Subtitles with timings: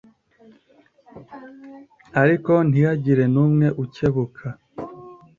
[2.21, 4.45] Ariko ntihagira n’umwe ukebuka.